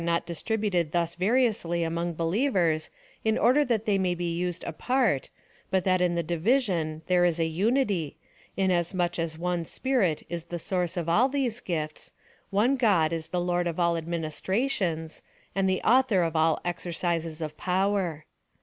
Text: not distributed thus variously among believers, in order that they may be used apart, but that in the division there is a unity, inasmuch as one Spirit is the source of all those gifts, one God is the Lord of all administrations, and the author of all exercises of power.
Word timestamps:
not 0.03 0.25
distributed 0.25 0.93
thus 0.93 1.13
variously 1.13 1.83
among 1.83 2.11
believers, 2.15 2.89
in 3.23 3.37
order 3.37 3.63
that 3.63 3.85
they 3.85 3.99
may 3.99 4.15
be 4.15 4.33
used 4.35 4.63
apart, 4.63 5.29
but 5.69 5.83
that 5.83 6.01
in 6.01 6.15
the 6.15 6.23
division 6.23 7.03
there 7.05 7.23
is 7.23 7.39
a 7.39 7.45
unity, 7.45 8.17
inasmuch 8.57 9.19
as 9.19 9.37
one 9.37 9.63
Spirit 9.63 10.23
is 10.27 10.45
the 10.45 10.57
source 10.57 10.97
of 10.97 11.07
all 11.07 11.29
those 11.29 11.59
gifts, 11.59 12.13
one 12.49 12.75
God 12.77 13.13
is 13.13 13.27
the 13.27 13.39
Lord 13.39 13.67
of 13.67 13.79
all 13.79 13.95
administrations, 13.95 15.21
and 15.53 15.69
the 15.69 15.83
author 15.83 16.23
of 16.23 16.35
all 16.35 16.59
exercises 16.65 17.39
of 17.39 17.55
power. 17.55 18.25